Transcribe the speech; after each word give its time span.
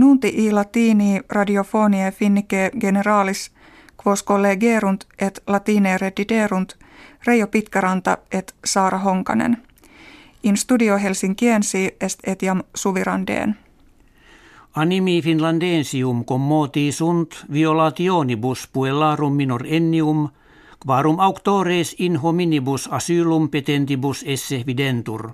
Nunti 0.00 0.28
i 0.36 0.50
latini 0.50 1.20
radiofonie 1.28 2.10
finnike 2.10 2.70
generalis 2.80 3.50
quos 4.02 4.24
collegerunt 4.24 5.04
et 5.18 5.42
latine 5.46 5.98
rediderunt 5.98 6.74
Reijo 7.26 7.46
Pitkäranta 7.46 8.18
et 8.32 8.54
Saara 8.64 8.98
Honkanen. 8.98 9.56
In 10.42 10.56
studio 10.56 10.98
Helsinkiensi 10.98 11.96
est 12.00 12.20
etiam 12.26 12.62
suvirandeen. 12.74 13.56
Animi 14.74 15.22
finlandensium 15.22 16.24
commoti 16.24 16.92
sunt 16.92 17.44
violationibus 17.52 18.68
puellarum 18.72 19.32
minor 19.32 19.62
ennium, 19.66 20.28
quarum 20.86 21.18
auctores 21.18 21.96
in 21.98 22.16
hominibus 22.16 22.88
asylum 22.92 23.48
petentibus 23.48 24.24
esse 24.26 24.64
videntur. 24.66 25.30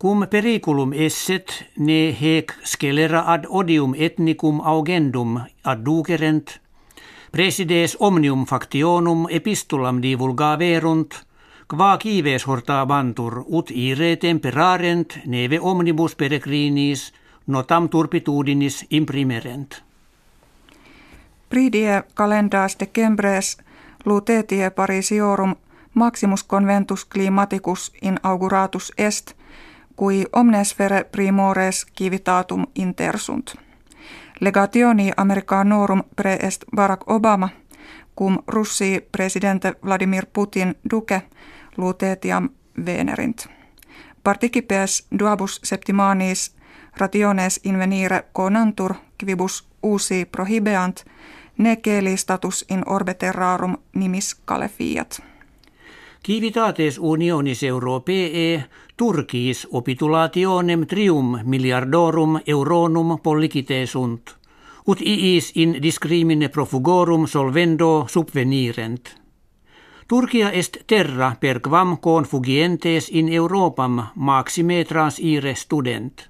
Cum 0.00 0.22
periculum 0.28 0.92
esset 0.92 1.52
ne 1.76 2.16
hec 2.20 2.54
scelera 2.64 3.20
ad 3.32 3.44
odium 3.48 3.92
ethnicum 3.94 4.60
augendum 4.64 5.34
adducerent, 5.62 6.60
presides 7.32 7.96
omnium 8.00 8.46
factionum 8.46 9.26
epistulam 9.28 10.00
divulgaverunt, 10.02 11.18
qua 11.68 11.98
kives 11.98 12.46
bantur 12.88 13.44
ut 13.46 13.70
ire 13.70 14.16
temperarent 14.16 15.18
neve 15.26 15.58
omnibus 15.60 16.14
peregrinis 16.14 17.12
notam 17.46 17.88
turpitudinis 17.88 18.86
imprimerent. 18.90 19.82
Pridie 21.48 22.02
calendas 22.14 22.76
decembres 22.78 23.58
lutetie 24.04 24.70
Parisiorum 24.70 25.56
maximus 25.94 26.44
conventus 26.44 27.04
climaticus 27.04 27.92
in 28.02 28.18
auguratus 28.22 28.92
est, 28.96 29.34
cui 30.00 30.26
omnes 30.32 30.74
fere 30.74 31.04
primores 31.04 31.86
civitatum 31.98 32.66
intersunt. 32.74 33.54
Legationi 34.40 35.10
Americanorum 35.16 36.02
pre 36.16 36.34
est 36.34 36.64
Barack 36.76 37.10
Obama, 37.10 37.48
cum 38.18 38.38
Russi 38.46 39.08
presidente 39.12 39.74
Vladimir 39.84 40.26
Putin 40.32 40.74
duce 40.90 41.22
lutetiam 41.76 42.48
venerint. 42.86 43.46
Participes 44.24 45.06
duabus 45.18 45.60
septimanis 45.64 46.56
rationes 46.96 47.60
invenire 47.64 48.24
conantur 48.32 48.94
quibus 49.18 49.68
usi 49.82 50.24
prohibeant 50.24 51.04
ne 51.58 51.76
status 52.16 52.64
in 52.70 52.82
orbe 52.86 53.14
terrarum 53.14 53.76
nimis 53.94 54.34
calefiat. 54.44 55.22
Civitates 56.26 56.98
unionis 56.98 57.62
europee 57.62 58.64
Turkis 58.96 59.66
opitulationem 59.70 60.86
trium 60.86 61.38
miliardorum 61.44 62.40
euronum 62.46 63.18
pollicite 63.22 63.86
sunt, 63.86 64.36
ut 64.86 65.00
iis 65.00 65.52
in 65.54 65.78
discrimine 65.82 66.48
profugorum 66.48 67.26
solvendo 67.26 68.04
subvenirent. 68.08 69.16
Turkia 70.08 70.50
est 70.50 70.76
terra 70.86 71.36
per 71.40 71.60
quam 71.60 71.96
confugientes 71.98 73.08
in 73.08 73.32
Europam 73.32 74.02
maxime 74.14 74.84
trans 74.84 75.18
ire 75.18 75.54
student. 75.54 76.28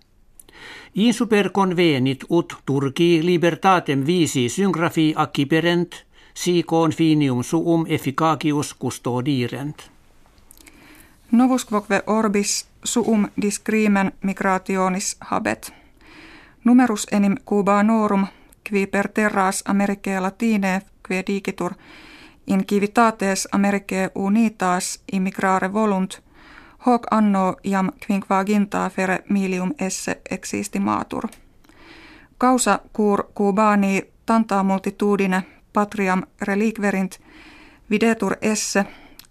In 0.95 1.15
super 1.15 1.51
convenit 1.51 2.25
ut 2.29 2.55
Turki 2.65 3.25
libertatem 3.25 4.07
visi 4.07 4.49
syngrafi 4.49 5.13
acciperent, 5.17 6.07
si 6.35 6.63
confinium 6.63 7.43
suum 7.43 7.85
efficacius 7.89 8.75
custodirent. 8.75 9.91
Novus 11.33 11.65
quoque 11.65 12.03
orbis 12.07 12.67
suum 12.85 13.29
discrimen 13.43 14.13
migrationis 14.23 15.17
habet. 15.21 15.73
Numerus 16.65 17.07
enim 17.13 17.37
cubanorum 17.45 18.27
qui 18.71 18.87
per 18.87 19.09
terras 19.09 19.63
Americae 19.69 20.21
Latine 20.21 20.83
quae 21.09 21.23
digitur 21.27 21.73
in 22.47 22.67
civitates 22.67 23.49
Americae 23.53 24.11
unitas 24.15 25.03
immigrare 25.13 25.73
volunt, 25.73 26.19
hoc 26.87 27.07
anno 27.11 27.57
iam 27.65 27.91
quinquaginta 28.07 28.91
fere 28.91 29.25
milium 29.29 29.75
esse 29.79 30.21
existimatur. 30.31 31.29
Causa 32.39 32.81
cur 32.93 33.25
cubani 33.35 34.03
tanta 34.27 34.63
multitudine 34.63 35.43
patriam 35.73 36.23
reliquerint 36.41 37.19
videtur 37.91 38.37
esse 38.41 38.85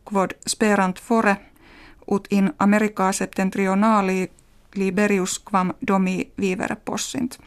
quod 0.03 0.31
sperant 0.47 1.00
fore 1.00 1.35
ut 2.11 2.27
in 2.31 2.53
America 2.57 3.11
septentrionali 3.11 4.31
liberius 4.75 5.39
quam 5.39 5.73
domi 5.88 6.31
vivere 6.41 6.75
possint. 6.85 7.39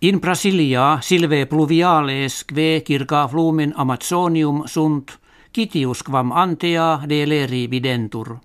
In 0.00 0.20
Brasilia 0.20 0.98
silve 1.00 1.46
pluviales 1.46 2.44
kve 2.44 2.80
kirka 2.84 3.28
flumen 3.28 3.72
Amazonium 3.76 4.62
sunt 4.66 5.18
kitius 5.52 6.02
quam 6.02 6.32
antea 6.32 7.00
de 7.08 7.26
leri 7.26 7.70
videntur. 7.70 8.36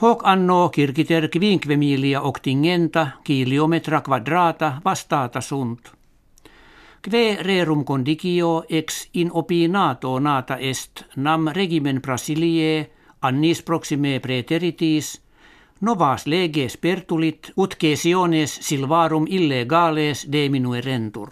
Hoc 0.00 0.22
anno 0.24 0.68
kirkiter 0.68 1.28
quinkvemilia 1.28 2.20
octingenta 2.20 3.06
kiliometra 3.24 4.00
quadrata 4.00 4.80
vastata 4.84 5.40
sunt. 5.40 6.03
Kve 7.04 7.36
rerum 7.42 7.84
condicio 7.84 8.64
ex 8.68 9.08
in 9.12 9.30
opinato 9.32 10.18
nata 10.18 10.56
est 10.56 11.02
nam 11.16 11.48
regimen 11.48 12.00
Brasilie 12.02 12.90
annis 13.20 13.62
proxime 13.62 14.20
preteritis 14.20 15.20
novas 15.80 16.26
leges 16.26 16.76
pertulit 16.76 17.52
ut 17.56 17.76
cesiones 17.80 18.58
silvarum 18.62 19.26
illegales 19.28 20.32
deminuerentur. 20.32 21.28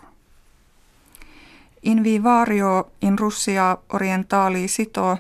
In 1.82 2.04
vivario 2.04 2.90
in 3.02 3.18
Russia 3.18 3.78
orientali 3.88 4.68
sito 4.68 5.18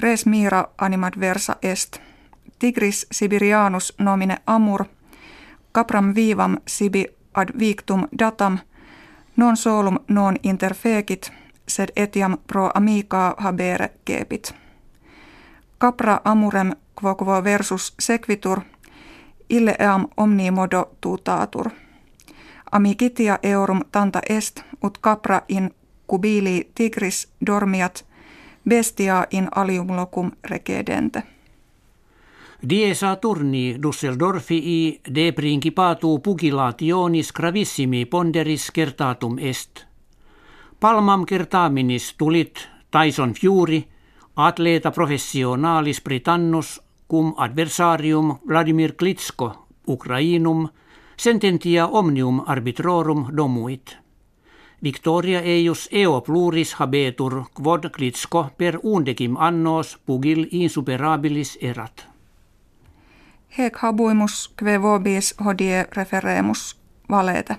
res 0.00 0.26
mira 0.26 0.64
animad 0.78 1.12
versa 1.20 1.56
est– 1.62 2.00
Tigris 2.60 3.06
sibirianus 3.12 3.94
nomine 3.98 4.36
amur, 4.46 4.84
capram 5.72 6.14
vivam 6.14 6.58
sibi 6.66 7.06
ad 7.34 7.48
victum 7.58 8.08
datam, 8.18 8.58
non 9.40 9.56
solum 9.56 9.98
non 10.08 10.36
interfecit, 10.42 11.32
sed 11.68 11.88
etiam 11.96 12.38
pro 12.46 12.70
amica 12.74 13.34
habere 13.38 13.90
kepit. 14.04 14.54
Capra 15.78 16.20
amurem 16.24 16.72
quo 16.94 17.14
quo 17.14 17.44
versus 17.44 17.94
sequitur, 17.98 18.60
ille 19.50 19.74
eam 19.78 20.06
omni 20.16 20.50
modo 20.50 20.90
tutatur. 21.00 21.70
Amicitia 22.72 23.38
eurum 23.42 23.80
tanta 23.92 24.20
est, 24.28 24.62
ut 24.84 24.98
capra 24.98 25.42
in 25.48 25.74
cubili 26.06 26.70
tigris 26.74 27.28
dormiat, 27.46 28.04
bestia 28.68 29.26
in 29.30 29.48
alium 29.54 29.96
locum 29.96 30.30
recedente. 30.50 31.22
Die 32.62 32.94
Saturni 32.94 33.76
Dusseldorfii 33.82 35.00
de 35.14 35.32
principatu 35.32 36.18
pugilationis 36.18 37.32
gravissimi 37.32 38.04
ponderis 38.04 38.70
kertatum 38.70 39.38
est. 39.38 39.86
Palmam 40.80 41.24
kertaminis 41.24 42.14
tulit 42.18 42.68
Tyson 42.90 43.32
Fury, 43.34 43.80
atleta 44.36 44.90
professionalis 44.90 46.02
Britannus 46.02 46.80
cum 47.08 47.32
adversarium 47.36 48.38
Vladimir 48.48 48.92
Klitsko 48.92 49.52
Ukrainum 49.88 50.68
sententia 51.16 51.86
omnium 51.86 52.42
arbitrorum 52.46 53.26
domuit. 53.36 53.96
Victoria 54.82 55.40
eius 55.40 55.88
eo 55.92 56.20
pluris 56.20 56.74
habetur 56.74 57.44
quod 57.54 57.90
Klitsko 57.90 58.50
per 58.58 58.78
undecim 58.82 59.36
annos 59.36 59.98
pugil 60.06 60.46
insuperabilis 60.50 61.56
erat. 61.60 62.09
Hec 63.58 63.78
habuimus 63.82 64.52
kve 64.56 64.82
vobis 64.82 65.34
hodie 65.44 65.86
referemus 65.96 66.76
valete. 67.10 67.56